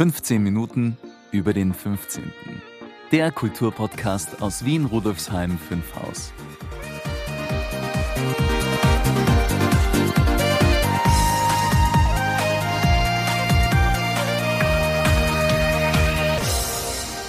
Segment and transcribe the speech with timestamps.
[0.00, 0.96] 15 Minuten
[1.30, 2.32] über den 15.
[3.12, 6.32] Der Kulturpodcast aus Wien Rudolfsheim 5 Haus.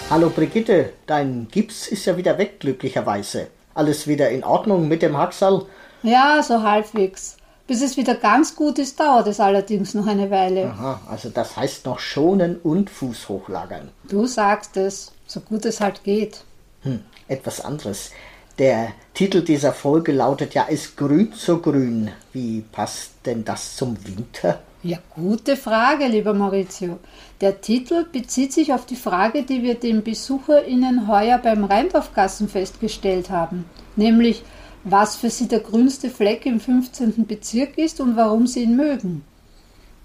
[0.09, 3.47] Hallo Brigitte, dein Gips ist ja wieder weg, glücklicherweise.
[3.73, 5.65] Alles wieder in Ordnung mit dem Hacksal?
[6.03, 7.35] Ja, so halbwegs.
[7.71, 10.65] Bis es wieder ganz gut ist, dauert es allerdings noch eine Weile.
[10.71, 13.91] Aha, also das heißt noch schonen und Fuß hochlagern.
[14.09, 16.43] Du sagst es, so gut es halt geht.
[16.81, 16.99] Hm,
[17.29, 18.11] etwas anderes.
[18.59, 22.11] Der Titel dieser Folge lautet ja Es grün so grün.
[22.33, 24.59] Wie passt denn das zum Winter?
[24.83, 26.99] Ja, gute Frage, lieber Maurizio.
[27.39, 33.29] Der Titel bezieht sich auf die Frage, die wir den BesucherInnen heuer beim Rheindorfgassenfest gestellt
[33.29, 33.63] haben,
[33.95, 34.43] nämlich
[34.83, 37.25] was für sie der grünste Fleck im 15.
[37.25, 39.23] Bezirk ist und warum sie ihn mögen.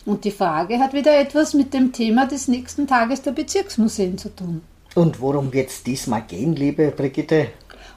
[0.04, 4.34] Und die Frage hat wieder etwas mit dem Thema des nächsten Tages der Bezirksmuseen zu
[4.34, 4.62] tun.
[4.94, 7.48] Und worum wird es diesmal gehen, liebe Brigitte?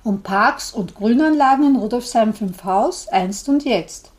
[0.04, 4.12] Um Parks und Grünanlagen in Rudolfsheim 5 Haus, einst und jetzt.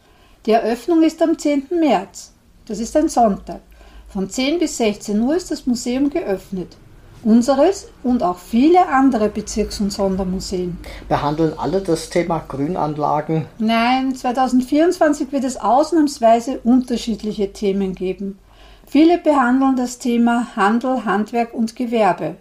[0.46, 1.66] Die Eröffnung ist am 10.
[1.78, 2.32] März.
[2.66, 3.60] Das ist ein Sonntag.
[4.08, 6.76] Von 10 bis 16 Uhr ist das Museum geöffnet.
[7.22, 10.78] Unseres und auch viele andere Bezirks- und Sondermuseen.
[11.08, 13.46] Behandeln alle das Thema Grünanlagen?
[13.58, 18.38] Nein, 2024 wird es ausnahmsweise unterschiedliche Themen geben.
[18.86, 22.36] Viele behandeln das Thema Handel, Handwerk und Gewerbe.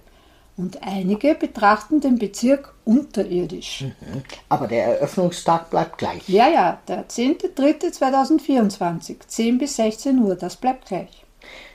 [0.57, 3.83] Und einige betrachten den Bezirk unterirdisch.
[3.83, 4.23] Mhm.
[4.49, 6.27] Aber der Eröffnungstag bleibt gleich.
[6.27, 11.25] Ja, ja, der 10.3.2024, 10 bis 16 Uhr, das bleibt gleich.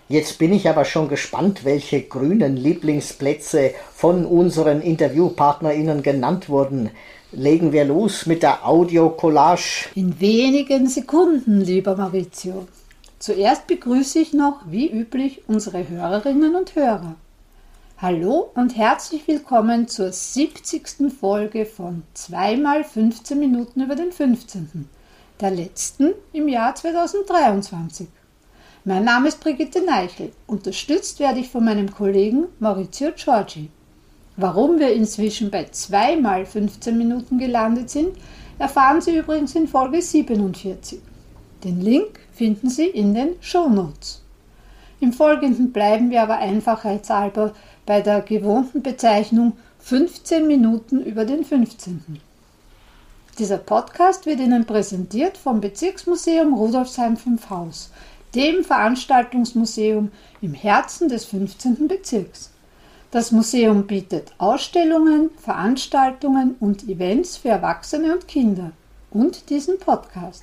[0.08, 6.91] Jetzt bin ich aber schon gespannt, welche grünen Lieblingsplätze von unseren InterviewpartnerInnen genannt wurden.
[7.32, 9.88] Legen wir los mit der Audio-Collage.
[9.94, 12.69] In wenigen Sekunden, lieber Maurizio.
[13.19, 17.15] Zuerst begrüße ich noch, wie üblich, unsere Hörerinnen und Hörer.
[17.97, 21.10] Hallo und herzlich willkommen zur 70.
[21.19, 24.86] Folge von 2x15 Minuten über den 15.
[25.41, 28.06] Der letzten im Jahr 2023.
[28.87, 30.31] Mein Name ist Brigitte Neichel.
[30.47, 33.71] Unterstützt werde ich von meinem Kollegen Maurizio Giorgi.
[34.37, 38.15] Warum wir inzwischen bei 2x15 Minuten gelandet sind,
[38.59, 41.00] erfahren Sie übrigens in Folge 47.
[41.65, 44.21] Den Link finden Sie in den Shownotes.
[45.01, 47.55] Im Folgenden bleiben wir aber einfachheitshalber
[47.87, 52.21] bei der gewohnten Bezeichnung 15 Minuten über den 15.
[53.39, 57.91] Dieser Podcast wird Ihnen präsentiert vom Bezirksmuseum Rudolfsheim 5 Haus–
[58.34, 61.89] dem Veranstaltungsmuseum im Herzen des 15.
[61.89, 62.50] Bezirks.
[63.11, 68.72] Das Museum bietet Ausstellungen, Veranstaltungen und Events für Erwachsene und Kinder
[69.11, 70.43] und diesen Podcast.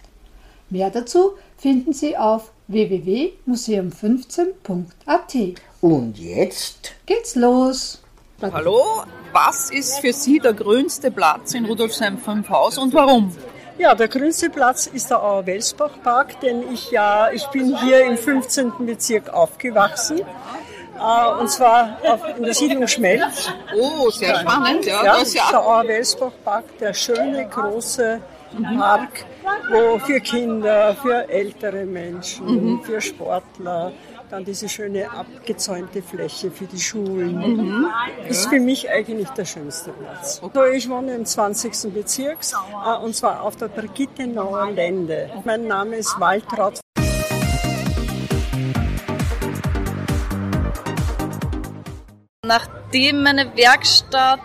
[0.70, 5.60] Mehr dazu finden Sie auf www.museum15.at.
[5.82, 8.02] Und jetzt geht's los.
[8.42, 9.04] Hallo,
[9.34, 13.36] was ist für Sie der grünste Platz in Rudolfsheim 5 Haus und warum?
[13.78, 18.06] Ja, der grünste Platz ist der Auer Welsbach Park, denn ich ja, ich bin hier
[18.06, 18.74] im 15.
[18.86, 20.20] Bezirk aufgewachsen.
[20.20, 23.50] Äh, und zwar auf, in der Siedlung Schmelz.
[23.76, 25.04] Oh, sehr spannend, ja.
[25.04, 25.44] ja, das ja.
[25.52, 28.22] Der Auer Welsbach Park, der schöne, große
[28.78, 29.26] Park,
[29.70, 32.84] wo für Kinder, für ältere Menschen, mhm.
[32.84, 33.92] für Sportler,
[34.30, 37.36] dann diese schöne abgezäunte Fläche für die Schulen.
[37.36, 37.88] Mhm.
[38.30, 40.40] Ist für mich eigentlich der schönste Platz.
[40.42, 40.78] Okay.
[40.78, 41.94] ich wohne im 20.
[41.94, 42.40] Bezirk
[42.86, 45.30] äh, und zwar auf der Brigittenauer Lände.
[45.44, 46.80] Mein Name ist Waltraud.
[52.46, 54.40] Nachdem meine Werkstatt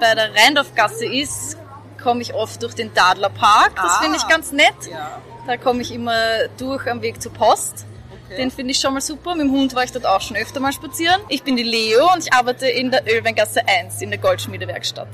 [0.00, 1.57] bei der Rheindorfgasse ist,
[1.98, 3.72] komme ich oft durch den Dadler Park.
[3.76, 4.74] Das ah, finde ich ganz nett.
[4.90, 5.20] Ja.
[5.46, 7.84] Da komme ich immer durch am Weg zur Post.
[8.36, 9.34] Den finde ich schon mal super.
[9.34, 11.20] Mit dem Hund war ich dort auch schon öfter mal spazieren.
[11.28, 15.08] Ich bin die Leo und ich arbeite in der Ölweingasse 1 in der Goldschmiedewerkstatt.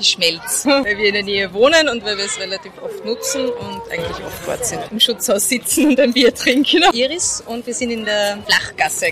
[0.00, 3.48] Die Schmelz, weil wir in der Nähe wohnen und weil wir es relativ oft nutzen
[3.48, 4.80] und eigentlich oft dort sind.
[4.90, 6.82] Im Schutzhaus sitzen und ein Bier trinken.
[6.92, 9.10] Iris und wir sind in der Flachgasse.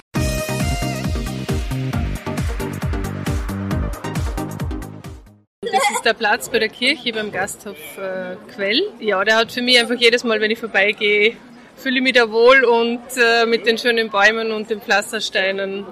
[5.99, 8.81] Ist der Platz bei der Kirche beim Gasthof äh, Quell.
[9.01, 11.37] Ja, der hat für mich einfach jedes Mal, wenn ich vorbeigehe,
[11.77, 15.85] fühle ich mich da wohl und äh, mit den schönen Bäumen und den Pflastersteinen.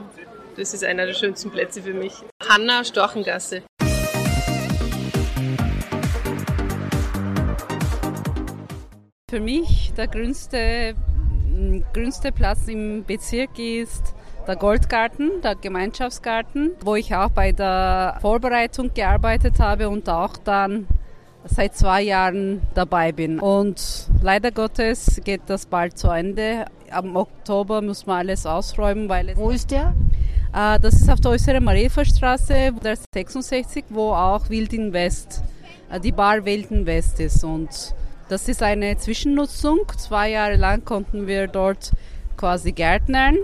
[0.56, 2.12] Das ist einer der schönsten Plätze für mich.
[2.49, 3.62] Hanna Storchengasse.
[9.29, 10.94] Für mich der grünste,
[11.93, 14.16] grünste Platz im Bezirk ist
[14.46, 20.87] der Goldgarten, der Gemeinschaftsgarten, wo ich auch bei der Vorbereitung gearbeitet habe und auch dann
[21.44, 23.38] seit zwei Jahren dabei bin.
[23.40, 26.66] Und leider Gottes geht das bald zu Ende.
[26.90, 29.94] Am Oktober muss man alles ausräumen, weil Wo ist der?
[30.54, 35.43] Äh, das ist auf der äußeren Marienstraße, der 66, wo auch Wildin West,
[35.90, 37.43] äh, die Bar Wildin West ist.
[37.43, 37.94] Und
[38.28, 39.81] das ist eine Zwischennutzung.
[39.98, 41.93] Zwei Jahre lang konnten wir dort
[42.37, 43.37] quasi gärtnern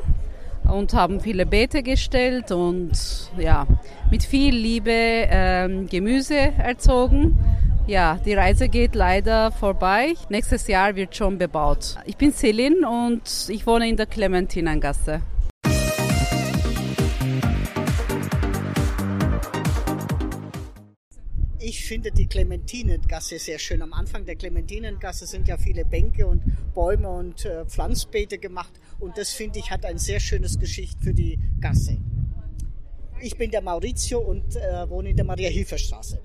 [0.64, 2.92] und haben viele Beete gestellt und
[3.38, 3.66] ja,
[4.10, 7.38] mit viel Liebe ähm, Gemüse erzogen.
[7.86, 10.14] Ja, die Reise geht leider vorbei.
[10.28, 11.96] Nächstes Jahr wird schon bebaut.
[12.06, 15.22] Ich bin Celine und ich wohne in der Clementinengasse.
[21.58, 23.82] Ich finde die Clementinengasse sehr schön.
[23.82, 26.42] Am Anfang der Clementinengasse sind ja viele Bänke und
[26.74, 28.72] Bäume und äh, Pflanzbeete gemacht.
[29.02, 31.98] Und das finde ich hat ein sehr schönes Geschicht für die Gasse.
[33.20, 36.22] Ich bin der Maurizio und äh, wohne in der Maria-Hilfer-Straße.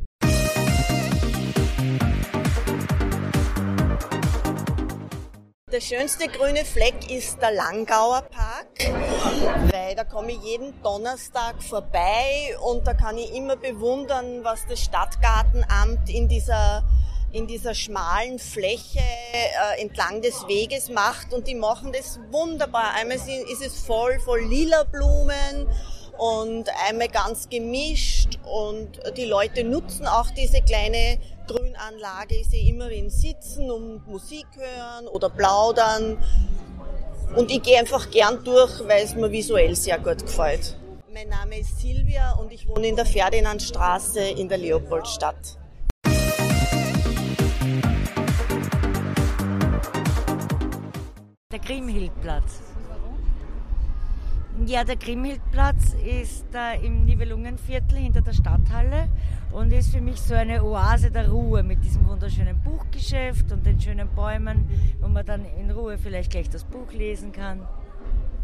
[5.71, 8.69] Der schönste grüne Fleck ist der Langauer Park,
[9.71, 14.81] weil da komme ich jeden Donnerstag vorbei und da kann ich immer bewundern, was das
[14.81, 16.83] Stadtgartenamt in dieser
[17.37, 22.95] in dieser schmalen Fläche äh, entlang des Weges macht und die machen das wunderbar.
[22.95, 25.67] Einmal ist es voll voll lila Blumen
[26.17, 32.35] und einmal ganz gemischt und die Leute nutzen auch diese kleine Grünanlage.
[32.35, 36.17] Ich sehe immer wen sitzen und Musik hören oder plaudern
[37.35, 40.75] und ich gehe einfach gern durch, weil es mir visuell sehr gut gefällt.
[41.13, 45.57] Mein Name ist Silvia und ich wohne in der Ferdinandstraße in der Leopoldstadt.
[51.57, 52.61] Der Grimhildplatz.
[54.67, 59.09] Ja, der Grimhildplatz ist äh, im Nibelungenviertel hinter der Stadthalle
[59.51, 63.81] und ist für mich so eine Oase der Ruhe mit diesem wunderschönen Buchgeschäft und den
[63.81, 64.69] schönen Bäumen,
[65.01, 67.67] wo man dann in Ruhe vielleicht gleich das Buch lesen kann.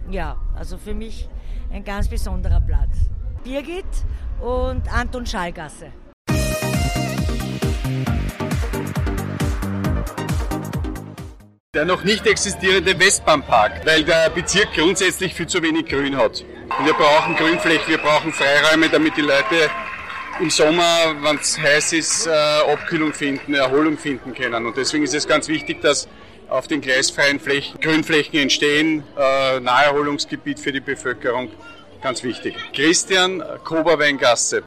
[0.09, 1.29] Ja, also für mich
[1.71, 3.11] ein ganz besonderer Platz.
[3.43, 3.85] Birgit
[4.41, 5.91] und Anton Schallgasse.
[11.75, 16.45] Der noch nicht existierende Westbahnpark, weil der Bezirk grundsätzlich viel zu wenig Grün hat.
[16.83, 19.71] Wir brauchen Grünflächen, wir brauchen Freiräume, damit die Leute
[20.39, 24.67] im Sommer, wenn es heiß ist, äh, Abkühlung finden, Erholung finden können.
[24.67, 26.07] Und deswegen ist es ganz wichtig, dass
[26.47, 31.49] auf den gleisfreien Flächen Grünflächen entstehen, äh, Naherholungsgebiet für die Bevölkerung,
[32.03, 32.53] ganz wichtig.
[32.75, 34.63] Christian Koberweingasse.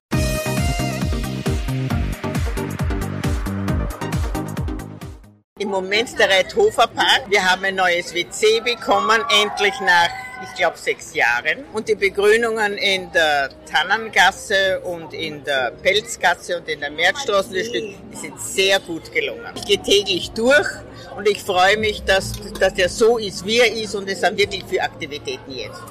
[5.66, 7.22] Im Moment der Reithofer Park.
[7.28, 10.10] Wir haben ein neues WC bekommen, endlich nach,
[10.44, 11.64] ich glaube, sechs Jahren.
[11.72, 18.38] Und die Begrünungen in der Tannengasse und in der Pelzgasse und in der Merkstraße, sind
[18.38, 19.44] sehr gut gelungen.
[19.56, 20.68] Ich gehe täglich durch
[21.16, 24.38] und ich freue mich, dass, dass der so ist, wie er ist und es sind
[24.38, 25.82] wirklich viele Aktivitäten jetzt.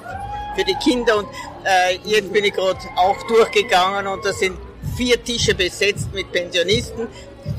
[0.56, 1.28] Für die Kinder und
[1.64, 4.56] äh, jetzt bin ich gerade auch durchgegangen und da sind
[4.96, 7.08] vier Tische besetzt mit Pensionisten,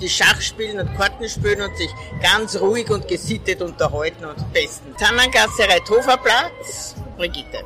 [0.01, 1.89] die Schach spielen und Karten spielen und sich
[2.22, 4.96] ganz ruhig und gesittet unterhalten und besten.
[4.98, 7.63] Tannengasse, Reithofer Platz, Brigitte.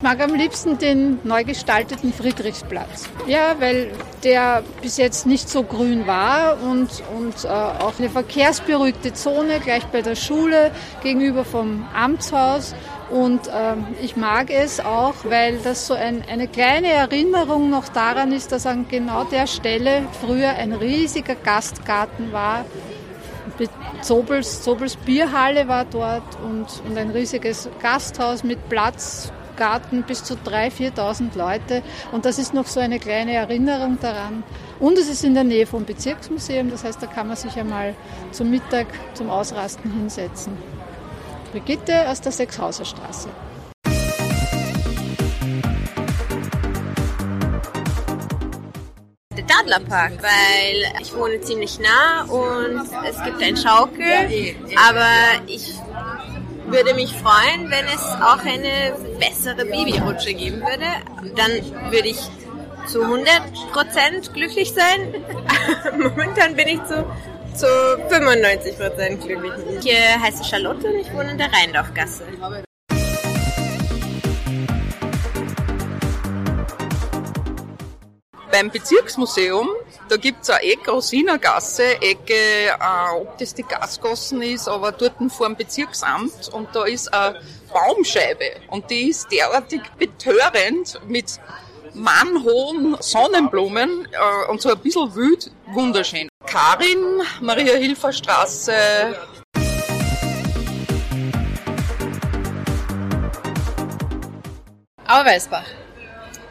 [0.00, 3.08] Ich mag am liebsten den neu gestalteten Friedrichsplatz.
[3.26, 3.90] Ja, weil
[4.22, 9.84] der bis jetzt nicht so grün war und, und äh, auch eine verkehrsberuhigte Zone gleich
[9.86, 10.70] bei der Schule
[11.02, 12.76] gegenüber vom Amtshaus.
[13.10, 18.32] Und ähm, ich mag es auch, weil das so ein, eine kleine Erinnerung noch daran
[18.32, 22.64] ist, dass an genau der Stelle früher ein riesiger Gastgarten war.
[24.02, 30.34] Zobels, Zobels Bierhalle war dort und, und ein riesiges Gasthaus mit Platz, Garten bis zu
[30.34, 31.82] 3.000, 4.000 Leute.
[32.12, 34.44] Und das ist noch so eine kleine Erinnerung daran.
[34.78, 37.94] Und es ist in der Nähe vom Bezirksmuseum, das heißt, da kann man sich einmal
[38.30, 40.52] zum Mittag zum Ausrasten hinsetzen.
[41.52, 43.28] Brigitte aus der Sechshauser Straße.
[49.36, 54.56] Der Dadlerpark, weil ich wohne ziemlich nah und es gibt ein Schaukel,
[54.88, 55.74] aber ich
[56.66, 61.34] würde mich freuen, wenn es auch eine bessere Babyrutsche geben würde.
[61.34, 61.52] Dann
[61.90, 62.18] würde ich
[62.86, 65.14] zu 100% glücklich sein.
[65.98, 67.06] Momentan bin ich zu,
[67.54, 69.52] zu 95% glücklich.
[69.80, 72.24] Ich äh, heiße Charlotte und ich wohne in der Rheindorfgasse.
[78.50, 79.68] Beim Bezirksmuseum,
[80.08, 85.46] da gibt's eine Ecke, Rosinergasse, Ecke, äh, ob das die Gasgassen ist, aber dort vor
[85.46, 87.40] dem Bezirksamt und da ist eine
[87.72, 91.38] Baumscheibe und die ist derartig betörend mit
[91.98, 96.28] mannhohen Sonnenblumen äh, und so ein bisschen wild, wunderschön.
[96.46, 98.72] Karin, Maria-Hilfer-Straße.
[105.06, 105.64] Auerweißbach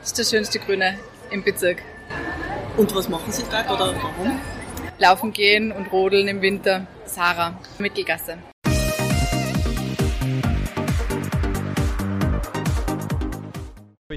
[0.04, 1.00] ist das schönste Grüne
[1.32, 1.82] im Bezirk.
[2.75, 4.39] Und was machen Sie dort oder warum?
[5.00, 6.88] Laufen gehen und rodeln im Winter.
[7.06, 8.38] Sarah, Mittelgasse.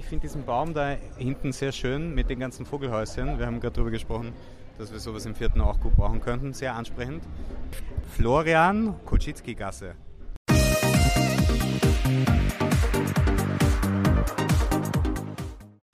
[0.01, 3.39] Ich finde diesen Baum da hinten sehr schön mit den ganzen Vogelhäuschen.
[3.39, 4.33] Wir haben gerade darüber gesprochen,
[4.79, 6.55] dass wir sowas im vierten auch gut brauchen könnten.
[6.55, 7.23] Sehr ansprechend.
[8.17, 9.95] Florian Koczycki-Gasse.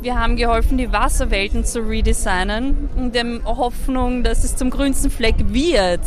[0.00, 5.52] Wir haben geholfen, die Wasserwelten zu redesignen, in der Hoffnung, dass es zum grünsten Fleck
[5.52, 6.00] wird.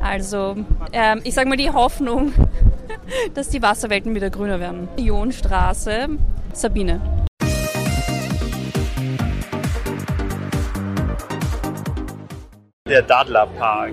[0.00, 0.56] Also,
[0.92, 2.32] ähm, ich sage mal die Hoffnung,
[3.34, 4.88] dass die Wasserwelten wieder grüner werden.
[4.96, 6.08] Ionstraße,
[6.54, 7.00] Sabine.
[12.88, 13.92] Der Dadlerpark.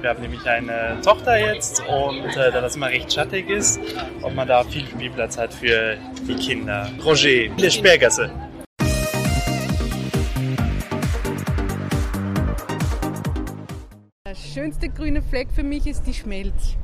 [0.00, 3.80] Wir haben nämlich eine Tochter jetzt und äh, da das immer recht schattig ist
[4.20, 5.96] und man da viel Spielplatz hat für
[6.28, 6.88] die Kinder.
[7.04, 8.30] Roger, die Sperrgasse.
[14.32, 16.74] Der schönste grüne Fleck für mich ist die Schmelz.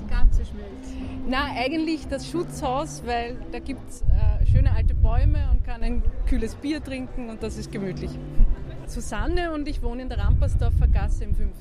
[0.00, 0.88] Die ganze Schmelz.
[1.24, 6.02] Na, eigentlich das Schutzhaus, weil da gibt es äh, schöne alte Bäume und kann ein
[6.26, 8.10] kühles Bier trinken und das ist gemütlich.
[8.88, 11.52] Susanne und ich wohne in der Rampersdorfer Gasse im 5.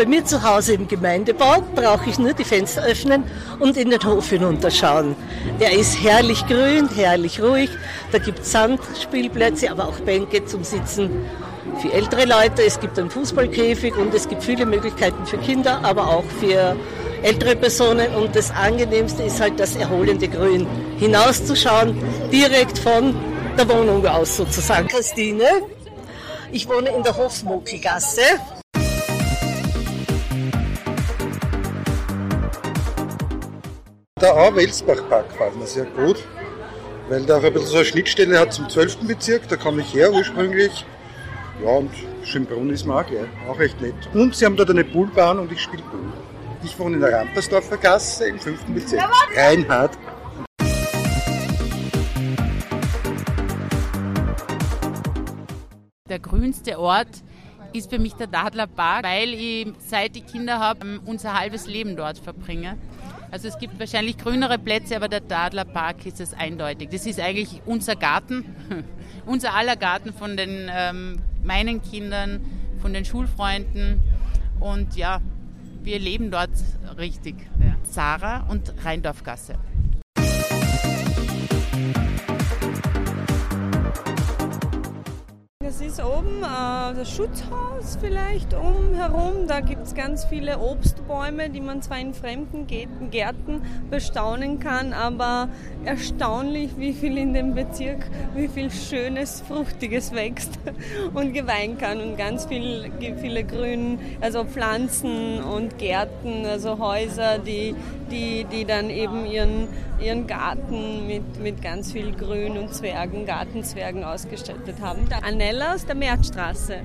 [0.00, 3.22] Bei mir zu Hause im Gemeindebau brauche ich nur die Fenster öffnen
[3.58, 5.14] und in den Hof hinunterschauen.
[5.60, 7.68] Der ist herrlich grün, herrlich ruhig.
[8.10, 11.10] Da gibt es Sandspielplätze, aber auch Bänke zum Sitzen
[11.82, 12.62] für ältere Leute.
[12.62, 16.76] Es gibt einen Fußballkäfig und es gibt viele Möglichkeiten für Kinder, aber auch für
[17.22, 18.14] ältere Personen.
[18.14, 20.66] Und das Angenehmste ist halt das erholende Grün.
[20.96, 22.02] Hinauszuschauen,
[22.32, 23.14] direkt von
[23.58, 24.88] der Wohnung aus sozusagen.
[24.88, 25.44] Christine,
[26.52, 28.22] ich wohne in der Hofsmokelgasse.
[34.20, 36.22] Der Au-Welsbach-Park gefällt mir sehr gut,
[37.08, 38.98] weil der auch ein bisschen so eine Schnittstelle hat zum 12.
[39.06, 40.84] Bezirk, da komme ich her ursprünglich.
[41.64, 41.90] Ja, und
[42.22, 43.94] Schönbrunn ist mir auch gleich, auch recht nett.
[44.12, 46.12] Und sie haben dort eine Poolbahn und ich spiele Pool.
[46.62, 48.64] Ich wohne in der Rampersdorfer Gasse im 5.
[48.74, 49.02] Bezirk.
[49.34, 49.96] Reinhard.
[56.10, 57.22] Der grünste Ort
[57.72, 62.18] ist für mich der Dadlerpark, weil ich, seit ich Kinder habe, unser halbes Leben dort
[62.18, 62.76] verbringe.
[63.30, 66.88] Also es gibt wahrscheinlich grünere Plätze, aber der Dadlerpark ist es eindeutig.
[66.90, 68.44] Das ist eigentlich unser Garten,
[69.26, 72.44] unser aller Garten von den ähm, meinen Kindern,
[72.80, 74.02] von den Schulfreunden
[74.58, 75.20] und ja,
[75.82, 76.50] wir leben dort
[76.98, 77.36] richtig.
[77.60, 77.76] Ja.
[77.84, 79.54] Sarah und Rheindorfgasse.
[85.80, 89.46] Es ist oben äh, das Schutzhaus vielleicht umherum.
[89.48, 95.48] Da gibt es ganz viele Obstbäume, die man zwar in fremden Gärten bestaunen kann, aber
[95.86, 100.58] erstaunlich, wie viel in dem Bezirk, wie viel Schönes, Fruchtiges wächst
[101.14, 107.74] und geweihen kann und ganz viel, viele Grün, also Pflanzen und Gärten, also Häuser, die,
[108.10, 109.68] die, die dann eben ihren,
[110.00, 115.06] ihren Garten mit, mit ganz viel Grün und Zwergen, Gartenzwergen ausgestattet haben.
[115.22, 116.82] Anella aus der Märzstraße.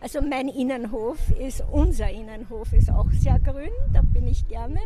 [0.00, 4.80] Also mein Innenhof ist, unser Innenhof ist auch sehr grün, da bin ich gerne.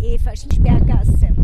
[0.00, 1.34] Eva Sperrgasse.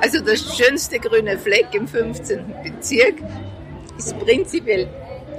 [0.00, 2.54] Also das schönste grüne Fleck im 15.
[2.64, 3.16] Bezirk
[3.98, 4.88] ist prinzipiell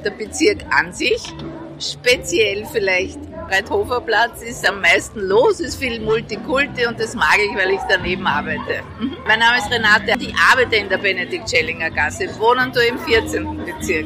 [0.03, 1.33] der Bezirk an sich,
[1.79, 7.55] speziell vielleicht Breithofer Platz ist am meisten los, ist viel Multikulti und das mag ich,
[7.57, 8.81] weil ich daneben arbeite.
[8.99, 9.17] Mhm.
[9.27, 13.65] Mein Name ist Renate, ich arbeite in der Benedikt-Schellinger Gasse, wohnen du im 14.
[13.65, 14.05] Bezirk.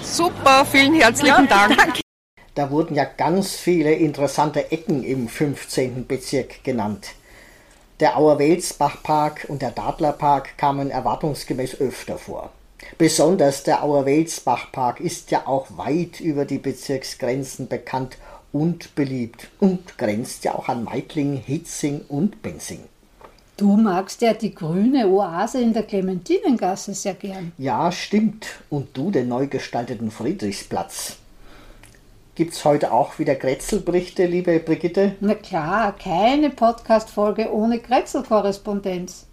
[0.00, 1.76] Super, vielen herzlichen ja, Dank.
[1.76, 2.00] Danke.
[2.54, 6.06] Da wurden ja ganz viele interessante Ecken im 15.
[6.06, 7.14] Bezirk genannt.
[8.02, 12.50] Der Auerwelsbach-Park und der Dadlerpark kamen erwartungsgemäß öfter vor.
[12.98, 18.18] Besonders der Auerwelsbach-Park ist ja auch weit über die Bezirksgrenzen bekannt
[18.52, 22.80] und beliebt und grenzt ja auch an Meitling, Hitzing und Benzing.
[23.56, 27.52] Du magst ja die grüne Oase in der Clementinengasse sehr gern.
[27.56, 28.48] Ja, stimmt.
[28.68, 31.18] Und du den neu gestalteten Friedrichsplatz.
[32.34, 35.16] Gibt's heute auch wieder Grätzelberichte, liebe Brigitte?
[35.20, 39.26] Na klar, keine Podcast-Folge ohne Grätzelkorrespondenz.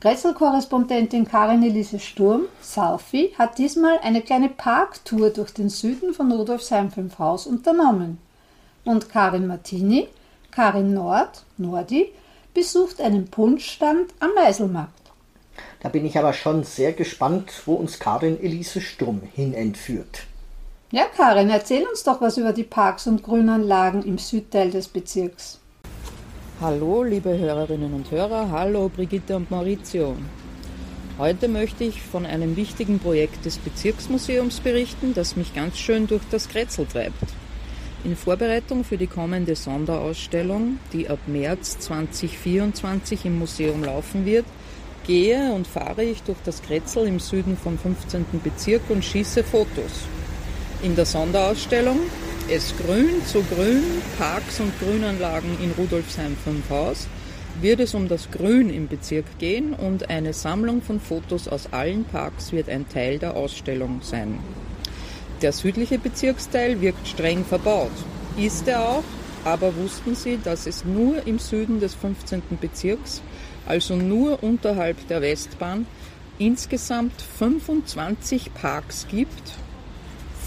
[0.00, 6.90] Grätzl-Korrespondentin Karin Elise Sturm, Salfi, hat diesmal eine kleine Parktour durch den Süden von Rudolfsheim
[6.90, 8.16] 5 Haus unternommen.
[8.86, 10.08] Und Karin Martini,
[10.50, 12.10] Karin Nord, Nordi,
[12.54, 15.12] besucht einen Punschstand am Meiselmarkt.
[15.80, 20.22] Da bin ich aber schon sehr gespannt, wo uns Karin Elise Sturm hin entführt.
[20.92, 25.60] Ja, Karin, erzähl uns doch was über die Parks und Grünanlagen im Südteil des Bezirks.
[26.60, 30.16] Hallo, liebe Hörerinnen und Hörer, hallo Brigitte und Maurizio.
[31.16, 36.22] Heute möchte ich von einem wichtigen Projekt des Bezirksmuseums berichten, das mich ganz schön durch
[36.32, 37.22] das Kretzel treibt.
[38.02, 44.46] In Vorbereitung für die kommende Sonderausstellung, die ab März 2024 im Museum laufen wird,
[45.06, 48.26] gehe und fahre ich durch das Kretzel im Süden vom 15.
[48.42, 50.08] Bezirk und schieße Fotos.
[50.82, 51.98] In der Sonderausstellung
[52.48, 53.82] es grün zu grün,
[54.18, 57.06] Parks und Grünanlagen in Rudolfsheim 5 Haus,
[57.60, 62.04] wird es um das Grün im Bezirk gehen und eine Sammlung von Fotos aus allen
[62.04, 64.38] Parks wird ein Teil der Ausstellung sein.
[65.42, 67.92] Der südliche Bezirksteil wirkt streng verbaut.
[68.38, 69.04] Ist er auch,
[69.44, 72.42] aber wussten Sie, dass es nur im Süden des 15.
[72.58, 73.20] Bezirks,
[73.66, 75.86] also nur unterhalb der Westbahn,
[76.38, 79.42] insgesamt 25 Parks gibt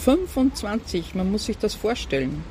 [0.04, 2.44] 25, man muss sich das vorstellen.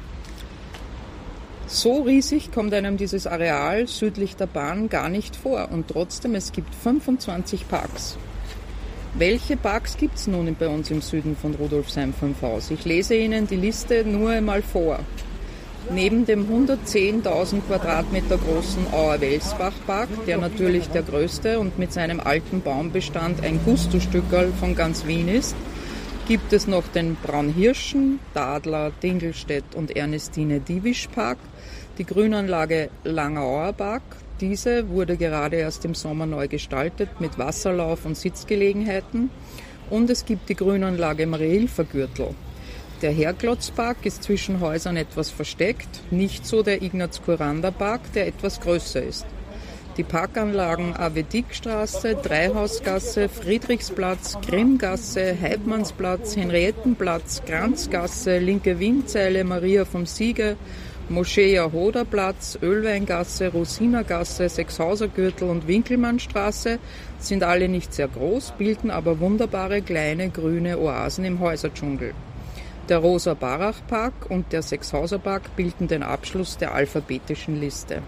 [1.66, 6.52] So riesig kommt einem dieses Areal südlich der Bahn gar nicht vor und trotzdem es
[6.52, 8.16] gibt 25 Parks.
[9.14, 12.70] Welche Parks gibt es nun bei uns im Süden von Rudolfsheim 5 Haus?
[12.70, 15.00] Ich lese Ihnen die Liste nur einmal vor.
[15.90, 23.44] Neben dem 110.000 Quadratmeter großen Auer-Welsbach-Park, der natürlich der größte und mit seinem alten Baumbestand
[23.44, 25.54] ein Gusto-Stückerl von ganz Wien ist,
[26.28, 31.38] gibt es noch den Braunhirschen, Dadler, Dingelstedt und Ernestine Diewisch Park,
[31.98, 34.02] die Grünanlage Langauer Park.
[34.40, 39.30] Diese wurde gerade erst im Sommer neu gestaltet mit Wasserlauf und Sitzgelegenheiten.
[39.90, 42.34] Und es gibt die Grünanlage Mariehilfer Gürtel.
[43.02, 49.26] Der Herklotzpark ist zwischen Häusern etwas versteckt, nicht so der Ignaz-Kuranda-Park, der etwas größer ist.
[49.98, 60.56] Die Parkanlagen Avedikstraße, Dreihausgasse, Friedrichsplatz, Grimmgasse, Heidmannsplatz, Henriettenplatz, Kranzgasse, Linke Windzeile, Maria vom Siege,
[61.10, 66.78] Moschee Jahoderplatz, Ölweingasse, Rosinergasse, Sechshausergürtel und Winkelmannstraße
[67.18, 72.14] sind alle nicht sehr groß, bilden aber wunderbare kleine grüne Oasen im Häuserdschungel.
[72.88, 78.00] Der Rosa-Barach-Park und der Sechshauser-Park bilden den Abschluss der alphabetischen Liste.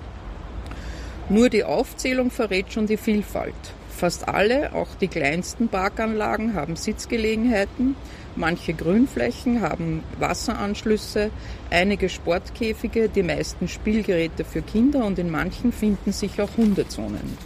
[1.31, 3.55] Nur die Aufzählung verrät schon die Vielfalt.
[3.89, 7.97] Fast alle, auch die kleinsten Parkanlagen, haben Sitzgelegenheiten,
[8.37, 11.31] manche Grünflächen haben Wasseranschlüsse,
[11.71, 17.39] einige Sportkäfige, die meisten Spielgeräte für Kinder und in manchen finden sich auch Hundezonen.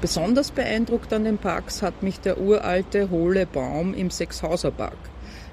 [0.00, 4.98] Besonders beeindruckt an den Parks hat mich der uralte hohle Baum im Sechshauserpark.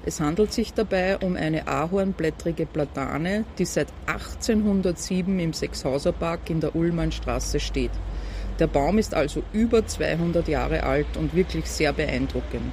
[0.06, 6.76] Es handelt sich dabei um eine ahornblättrige Platane, die seit 1807 im Sechshauserpark in der
[6.76, 7.90] Ullmannstraße steht.
[8.60, 12.72] Der Baum ist also über 200 Jahre alt und wirklich sehr beeindruckend.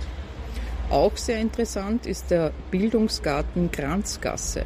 [0.92, 4.66] Auch sehr interessant ist der Bildungsgarten Kranzgasse.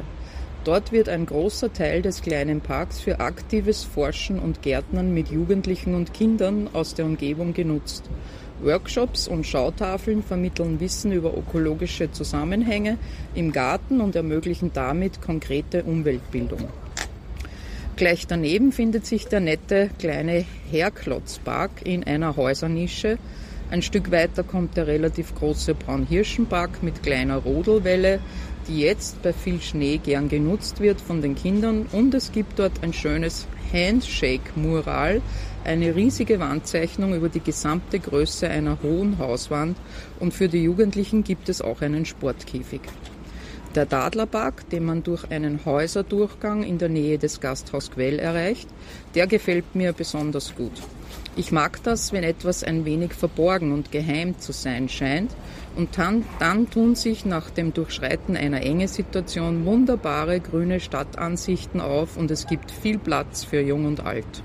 [0.64, 5.94] Dort wird ein großer Teil des kleinen Parks für aktives Forschen und Gärtnern mit Jugendlichen
[5.94, 8.10] und Kindern aus der Umgebung genutzt.
[8.62, 12.98] Workshops und Schautafeln vermitteln Wissen über ökologische Zusammenhänge
[13.34, 16.68] im Garten und ermöglichen damit konkrete Umweltbildung.
[17.96, 23.18] Gleich daneben findet sich der nette kleine Herklotzpark in einer Häusernische.
[23.70, 28.20] Ein Stück weiter kommt der relativ große Braunhirschenpark mit kleiner Rodelwelle,
[28.68, 32.82] die jetzt bei viel Schnee gern genutzt wird von den Kindern und es gibt dort
[32.82, 35.20] ein schönes Handshake-Mural,
[35.64, 39.76] eine riesige Wandzeichnung über die gesamte Größe einer hohen Hauswand
[40.20, 42.80] und für die Jugendlichen gibt es auch einen Sportkäfig.
[43.74, 48.68] Der Dadlerpark, den man durch einen Häuserdurchgang in der Nähe des Gasthaus Quell erreicht,
[49.14, 50.72] der gefällt mir besonders gut.
[51.36, 55.30] Ich mag das, wenn etwas ein wenig verborgen und geheim zu sein scheint
[55.76, 62.16] und dann, dann tun sich nach dem Durchschreiten einer enge Situation wunderbare grüne Stadtansichten auf
[62.16, 64.42] und es gibt viel Platz für Jung und Alt.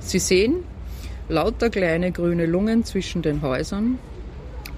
[0.00, 0.64] Sie sehen
[1.28, 3.98] lauter kleine grüne Lungen zwischen den Häusern.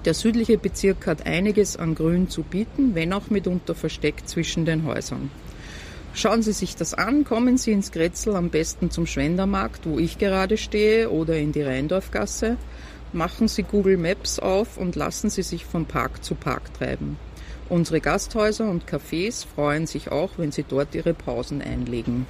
[0.05, 4.85] Der südliche Bezirk hat einiges an Grün zu bieten, wenn auch mitunter versteckt zwischen den
[4.85, 5.31] Häusern.
[6.13, 10.19] Schauen Sie sich das an, kommen Sie ins Grätzl am besten zum Schwendermarkt, wo ich
[10.19, 12.57] gerade stehe, oder in die Rheindorfgasse.
[13.13, 17.17] Machen Sie Google Maps auf und lassen Sie sich von Park zu Park treiben.
[17.69, 22.27] Unsere Gasthäuser und Cafés freuen sich auch, wenn Sie dort Ihre Pausen einlegen.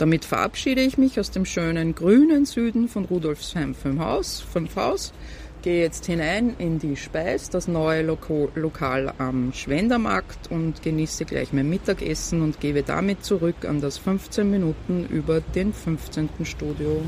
[0.00, 5.12] Damit verabschiede ich mich aus dem schönen grünen Süden von Rudolfsheim 5 Haus, 5 Haus
[5.60, 11.52] gehe jetzt hinein in die Speis, das neue Loko Lokal am Schwendermarkt und genieße gleich
[11.52, 16.30] mein Mittagessen und gebe damit zurück an das 15 Minuten über den 15.
[16.44, 17.02] Studio.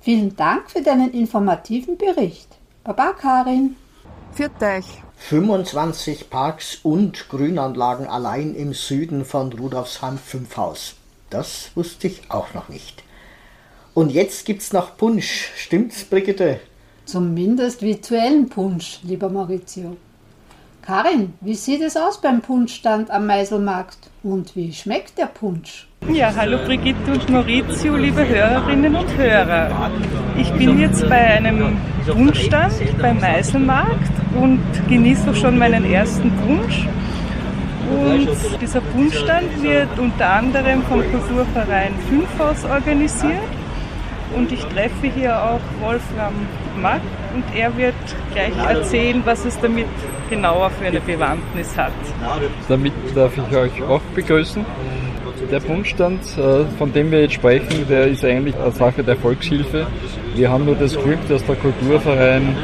[0.00, 2.48] Vielen Dank für deinen informativen Bericht.
[2.84, 3.74] Baba Karin.
[4.32, 4.86] Für euch.
[5.16, 10.95] 25 Parks und Grünanlagen allein im Süden von Rudolfsheim 5 Haus.
[11.30, 13.02] Das wusste ich auch noch nicht.
[13.94, 16.60] Und jetzt gibt's noch Punsch, stimmt's, Brigitte?
[17.04, 19.96] Zumindest virtuellen Punsch, lieber Maurizio.
[20.82, 25.88] Karin, wie sieht es aus beim Punschstand am Meiselmarkt und wie schmeckt der Punsch?
[26.12, 29.90] Ja, hallo Brigitte und Maurizio, liebe Hörerinnen und Hörer.
[30.38, 36.86] Ich bin jetzt bei einem Punschstand beim Meiselmarkt und genieße auch schon meinen ersten Punsch.
[37.90, 38.28] Und
[38.60, 43.40] dieser Punschstand wird unter anderem vom Kulturverein Fünfhaus organisiert.
[44.34, 46.34] Und ich treffe hier auch Wolfram
[46.80, 47.00] Mack
[47.34, 47.94] und er wird
[48.32, 49.86] gleich erzählen, was es damit
[50.28, 51.92] genauer für eine Bewandtnis hat.
[52.68, 54.64] Damit darf ich euch auch begrüßen.
[55.50, 59.86] Der Bundstand, äh, von dem wir jetzt sprechen, der ist eigentlich eine Sache der Volkshilfe.
[60.34, 62.56] Wir haben nur das Glück, dass der Kulturverein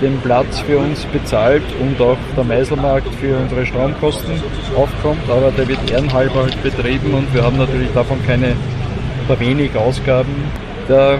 [0.00, 4.40] den Platz für uns bezahlt und auch der Meiselmarkt für unsere Stromkosten
[4.76, 8.54] aufkommt, aber der wird ehrenhalber halt betrieben und wir haben natürlich davon keine
[9.28, 10.32] oder wenig Ausgaben.
[10.88, 11.18] Der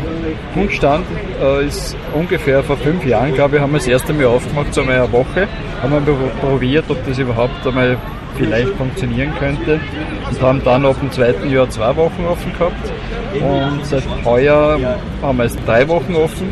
[0.55, 1.05] Fundstand
[1.43, 4.81] äh, ist ungefähr vor fünf Jahren, glaube ich, haben wir das erste Mal aufgemacht, so
[4.81, 5.47] einmal eine Woche.
[5.83, 7.99] Haben wir probiert, ob das überhaupt einmal
[8.37, 9.79] vielleicht funktionieren könnte.
[10.31, 12.93] Und haben dann ab dem zweiten Jahr zwei Wochen offen gehabt.
[13.35, 14.79] Und seit heuer
[15.21, 16.49] haben wir jetzt drei Wochen offen.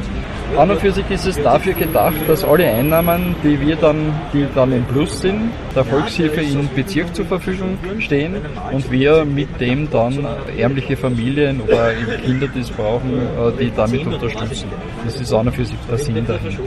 [0.55, 4.47] An und für sich ist es dafür gedacht, dass alle Einnahmen, die wir dann, die
[4.55, 8.37] dann im Plus sind, der Volkshilfe im Bezirk zur Verfügung stehen
[8.73, 11.93] und wir mit dem dann ärmliche Familien oder
[12.25, 14.69] Kinder, die es brauchen, äh, die damit unterstützen.
[15.05, 16.62] Das ist an für sich der Sinn dahinter.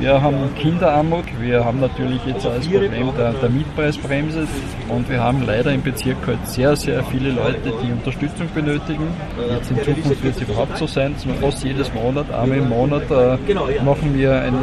[0.00, 4.46] Wir haben Kinderarmut, wir haben natürlich jetzt als Problem der, der Mietpreisbremse
[4.88, 9.08] und wir haben leider im Bezirk halt sehr, sehr viele Leute, die Unterstützung benötigen.
[9.50, 13.36] Jetzt in Zukunft wird es überhaupt so sein, fast jedes Monat, einmal im Monat äh,
[13.84, 14.56] machen wir eine,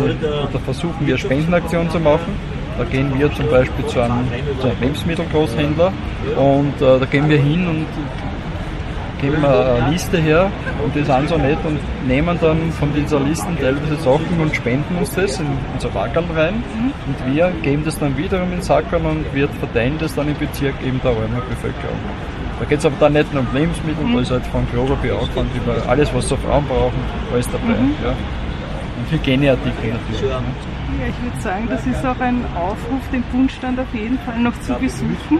[0.49, 2.33] oder versuchen wir Spendenaktion zu machen.
[2.77, 4.27] Da gehen wir zum Beispiel zu einem,
[4.59, 5.93] zu einem Lebensmittelgroßhändler
[6.35, 7.85] und äh, da gehen wir hin und
[9.23, 10.51] geben eine Liste her
[10.83, 14.97] und die sind so nett und nehmen dann von dieser Liste teilweise Sachen und spenden
[14.97, 16.63] uns das in unser Wackerl rein
[17.07, 20.75] und wir geben das dann wiederum in Sackerl und wir verteilen das dann im Bezirk
[20.85, 21.99] eben der armen Bevölkerung.
[22.59, 24.15] Da geht es aber dann nicht nur um Lebensmittel, mhm.
[24.15, 26.99] da ist halt von Klopapier angefangen über alles, was so Frauen brauchen,
[27.31, 27.79] alles dabei.
[27.79, 27.95] Mhm.
[28.03, 28.11] Ja.
[28.11, 30.21] Und Hygieneartikel natürlich.
[30.21, 30.43] Ne?
[30.99, 34.59] Ja, ich würde sagen, das ist auch ein Aufruf, den Bundstand auf jeden Fall noch
[34.61, 35.39] zu besuchen.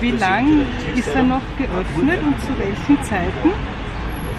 [0.00, 0.62] Wie lange
[0.94, 3.50] ist er noch geöffnet und zu welchen Zeiten?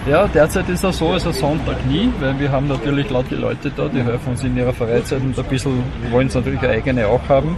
[0.08, 3.70] Ja, derzeit ist er so, es ist Sonntag nie, weil wir haben natürlich laute Leute
[3.76, 7.28] da, die helfen uns in ihrer Freizeit und ein bisschen wollen sie natürlich eigene auch
[7.28, 7.56] haben.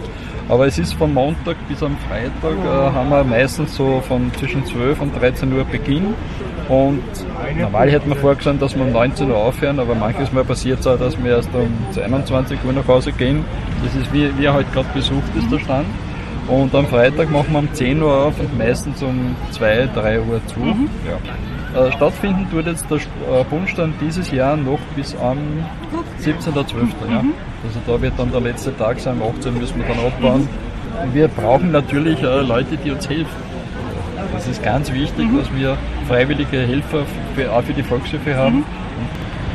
[0.49, 4.65] Aber es ist von Montag bis am Freitag äh, haben wir meistens so von zwischen
[4.65, 6.13] 12 und 13 Uhr Beginn.
[6.67, 7.03] Und
[7.59, 10.87] normal hätten wir vorgesehen, dass wir um 19 Uhr aufhören, aber manches Mal passiert es
[10.87, 11.69] auch, dass wir erst um
[12.01, 13.43] 21 Uhr nach Hause gehen.
[13.83, 15.87] Das ist wie, wie er halt gerade besucht ist, der Stand.
[16.47, 20.41] Und am Freitag machen wir um 10 Uhr auf und meistens um 2, 3 Uhr
[20.47, 20.59] zu.
[20.59, 20.89] Mhm.
[21.05, 21.85] Ja.
[21.85, 25.37] Äh, stattfinden tut jetzt der äh, Bundstand dieses Jahr noch bis am
[26.21, 26.49] 17.12.
[27.09, 27.21] Ja.
[27.21, 27.33] Mhm.
[27.63, 30.41] Also da wird dann der letzte Tag sein, um 18 müssen wir dann abbauen.
[30.41, 31.13] Mhm.
[31.13, 33.51] Wir brauchen natürlich äh, Leute, die uns helfen.
[34.33, 35.37] Das ist ganz wichtig, mhm.
[35.37, 35.77] dass wir
[36.07, 38.65] freiwillige Helfer für, auch für die Volkshilfe haben.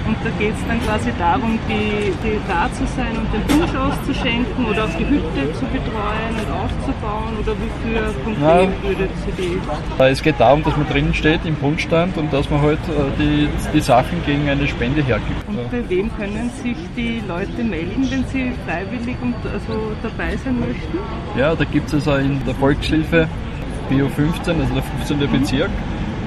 [0.07, 3.75] Und da geht es dann quasi darum, die, die da zu sein und den Punsch
[3.75, 9.43] auszuschenken oder auch die Hütte zu betreuen und aufzubauen oder wofür konkret ja, würde Sie
[9.43, 9.59] die?
[9.99, 13.49] Es geht darum, dass man drinnen steht im Punschstand und dass man halt äh, die,
[13.75, 15.49] die Sachen gegen eine Spende hergibt.
[15.49, 20.61] Und bei wem können sich die Leute melden, wenn sie freiwillig und also dabei sein
[20.61, 20.99] möchten?
[21.37, 23.29] Ja, da gibt es also in der Volkshilfe
[23.89, 25.19] Bio 15, also der 15.
[25.19, 25.33] Mhm.
[25.33, 25.71] Bezirk,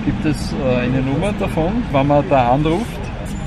[0.06, 1.84] gibt es äh, eine Nummer davon.
[1.92, 3.00] Wenn man da anruft,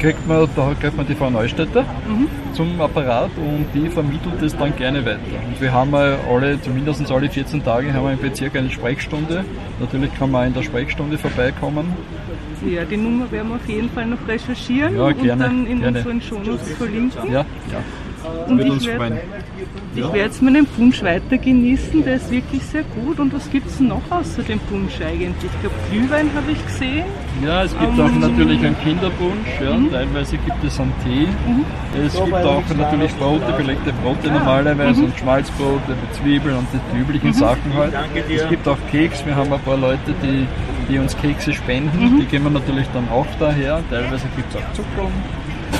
[0.02, 2.26] kriegt man, da kriegt man die Frau Neustädter mhm.
[2.54, 5.20] zum Apparat und die vermittelt das dann gerne weiter.
[5.46, 9.44] Und wir haben alle, zumindest alle 14 Tage, haben wir im Bezirk eine Sprechstunde.
[9.78, 11.86] Natürlich kann man in der Sprechstunde vorbeikommen.
[12.68, 15.80] Ja, die Nummer werden wir auf jeden Fall noch recherchieren ja, gerne, und dann in
[15.80, 15.98] gerne.
[15.98, 17.32] unseren Shownotes verlinken.
[17.32, 17.82] Ja, ja.
[18.46, 19.20] Und Würde ich werde
[19.94, 20.12] ja.
[20.12, 23.18] werd jetzt meinen Punsch weiter genießen, der ist wirklich sehr gut.
[23.18, 25.50] Und was gibt es noch außer dem Punsch eigentlich?
[25.52, 27.04] Ich glaube, Glühwein habe ich gesehen.
[27.44, 29.90] Ja, es gibt um, auch natürlich einen Kinderpunsch, ja, mhm.
[29.90, 31.26] teilweise gibt es einen Tee.
[31.46, 31.64] Mhm.
[32.06, 35.06] Es gibt auch natürlich Brote, belegte Brote normalerweise mhm.
[35.06, 37.34] und Schmalzbrote mit Zwiebeln und die üblichen mhm.
[37.34, 37.94] Sachen halt.
[38.28, 40.46] Es gibt auch Keks, wir haben ein paar Leute, die
[40.88, 42.14] die uns Kekse spenden.
[42.14, 42.20] Mhm.
[42.20, 43.82] Die gehen wir natürlich dann auch daher.
[43.90, 45.10] Teilweise gibt es auch Zucker.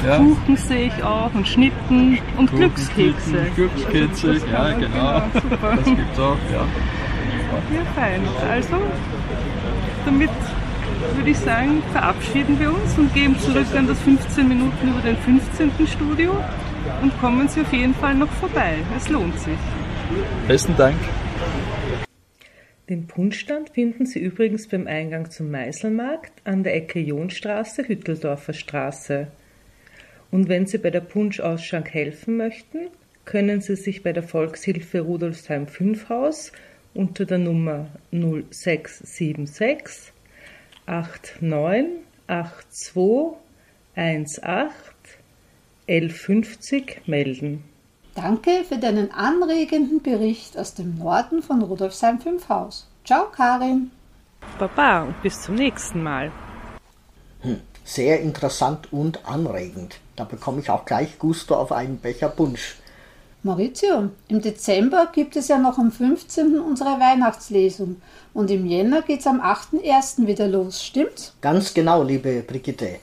[0.05, 0.19] Ja.
[0.19, 3.47] Kuchen sehe ich auch und Schnitten und Kuchen, Glückskekse.
[3.55, 5.23] Glückskekse, Also ja genau.
[5.33, 5.77] super.
[5.77, 6.67] Das gibt's auch, ja.
[7.75, 8.23] Ja, fein.
[8.51, 8.77] Also,
[10.05, 10.31] damit
[11.15, 15.17] würde ich sagen, verabschieden wir uns und gehen zurück an das 15 Minuten über den
[15.17, 15.71] 15.
[15.87, 16.33] Studio
[17.03, 18.77] und kommen Sie auf jeden Fall noch vorbei.
[18.97, 19.59] Es lohnt sich.
[20.49, 20.97] Besten Dank.
[22.89, 29.29] Den Punschstand finden Sie übrigens beim Eingang zum Meißelmarkt an der Ecke Johnstraße, Hütteldorfer Straße.
[30.33, 32.89] Und wenn Sie bei der Punschausschank helfen möchten,
[33.25, 36.51] können Sie sich bei der Volkshilfe Rudolfsheim 5 Haus
[36.95, 40.13] unter der Nummer 0676
[40.87, 43.37] 89 82 18
[45.87, 47.65] 1150 melden.
[48.15, 52.89] Danke für deinen anregenden Bericht aus dem Norden von Rudolfsheim 5 Haus.
[53.05, 53.91] Ciao, Karin.
[54.59, 56.31] Baba und bis zum nächsten Mal.
[57.85, 59.97] Sehr interessant und anregend.
[60.17, 62.77] Da bekomme ich auch gleich Gusto auf einen Becher Punsch.
[63.45, 66.61] Maurizio, im Dezember gibt es ja noch am 15.
[66.61, 68.01] unsere Weihnachtslesung
[68.33, 70.29] und im Jänner geht's am 8.1.
[70.29, 71.35] wieder los, stimmt's?
[71.41, 73.01] Ganz genau, liebe Brigitte.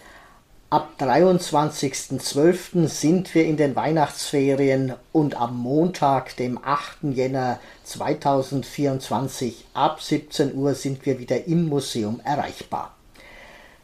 [0.69, 2.87] Ab 23.12.
[2.87, 7.15] sind wir in den Weihnachtsferien und am Montag, dem 8.
[7.15, 12.95] Jänner 2024 ab 17 Uhr sind wir wieder im Museum erreichbar.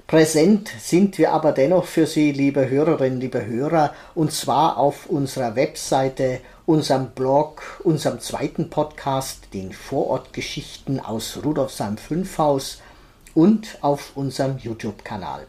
[0.07, 5.55] Präsent sind wir aber dennoch für Sie, liebe Hörerinnen, liebe Hörer, und zwar auf unserer
[5.55, 12.83] Webseite, unserem Blog, unserem zweiten Podcast, den Vorortgeschichten aus Rudolfsheim 5 Haus
[13.33, 15.47] und auf unserem YouTube-Kanal.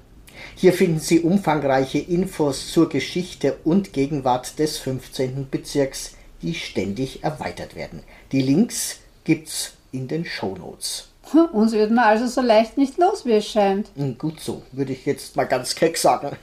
[0.55, 5.49] Hier finden Sie umfangreiche Infos zur Geschichte und Gegenwart des 15.
[5.51, 8.03] Bezirks, die ständig erweitert werden.
[8.33, 11.09] Die Links gibt's in den Shownotes.
[11.53, 13.89] Uns wird man also so leicht nicht los, wie es scheint.
[13.97, 16.37] Hm, Gut so, würde ich jetzt mal ganz keck sagen.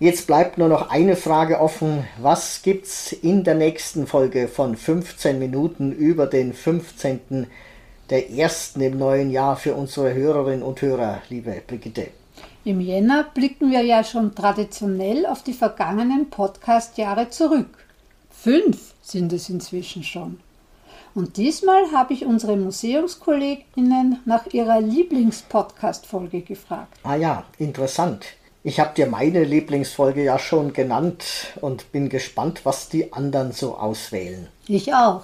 [0.00, 2.04] Jetzt bleibt nur noch eine Frage offen.
[2.20, 7.46] Was gibt's in der nächsten Folge von 15 Minuten über den 15.
[8.10, 12.08] der ersten im neuen Jahr für unsere Hörerinnen und Hörer, liebe Brigitte?
[12.64, 17.78] Im Jänner blicken wir ja schon traditionell auf die vergangenen Podcast-Jahre zurück.
[18.30, 20.40] Fünf sind es inzwischen schon.
[21.14, 26.98] Und diesmal habe ich unsere Museumskolleginnen nach ihrer Lieblings-Podcast-Folge gefragt.
[27.04, 28.26] Ah ja, interessant.
[28.64, 31.24] Ich habe dir meine Lieblingsfolge ja schon genannt
[31.60, 34.48] und bin gespannt, was die anderen so auswählen.
[34.66, 35.22] Ich auch.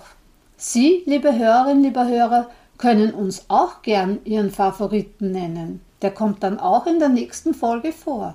[0.56, 5.80] Sie, liebe Hörerinnen, lieber Hörer, können uns auch gern Ihren Favoriten nennen.
[6.02, 8.34] Der kommt dann auch in der nächsten Folge vor.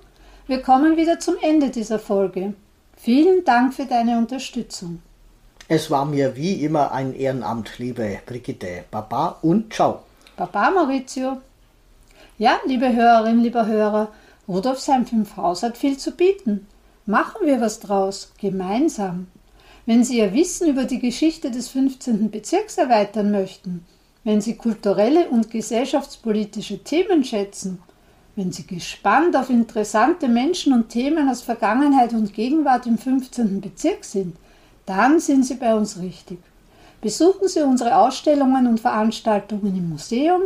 [0.48, 2.52] wir kommen wieder zum Ende dieser Folge.
[2.94, 5.00] Vielen Dank für deine Unterstützung.
[5.66, 8.84] Es war mir wie immer ein Ehrenamt, liebe Brigitte.
[8.90, 10.00] Baba und ciao.
[10.36, 11.38] Baba Maurizio.
[12.36, 14.08] Ja, liebe Hörerinnen, lieber Hörer,
[14.46, 16.66] Rudolfsheim 5 Haus hat viel zu bieten.
[17.06, 19.28] Machen wir was draus, gemeinsam.
[19.86, 22.30] Wenn Sie Ihr Wissen über die Geschichte des 15.
[22.30, 23.86] Bezirks erweitern möchten,
[24.24, 27.78] wenn Sie kulturelle und gesellschaftspolitische Themen schätzen,
[28.38, 33.60] wenn Sie gespannt auf interessante Menschen und Themen aus Vergangenheit und Gegenwart im 15.
[33.60, 34.36] Bezirk sind,
[34.86, 36.38] dann sind Sie bei uns richtig.
[37.00, 40.42] Besuchen Sie unsere Ausstellungen und Veranstaltungen im Museum,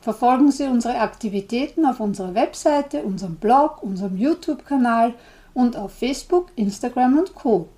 [0.00, 5.12] verfolgen Sie unsere Aktivitäten auf unserer Webseite, unserem Blog, unserem YouTube-Kanal
[5.52, 7.68] und auf Facebook, Instagram und Co.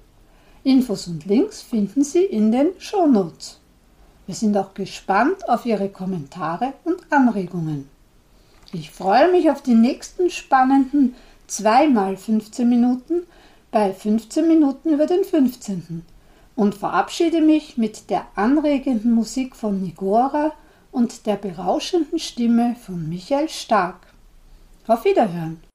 [0.62, 3.58] Infos und Links finden Sie in den Shownotes.
[4.24, 7.97] Wir sind auch gespannt auf Ihre Kommentare und Anregungen.
[8.72, 11.14] Ich freue mich auf die nächsten spannenden
[11.46, 13.22] zweimal 15 Minuten
[13.70, 16.04] bei 15 Minuten über den 15.
[16.54, 20.52] und verabschiede mich mit der anregenden Musik von Nigora
[20.92, 24.06] und der berauschenden Stimme von Michael Stark.
[24.86, 25.67] Auf Wiederhören!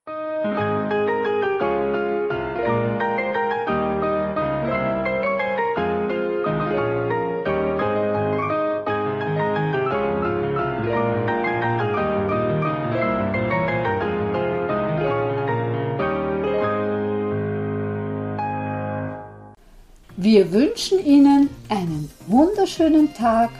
[20.33, 23.51] Wir wünschen Ihnen einen wunderschönen Tag,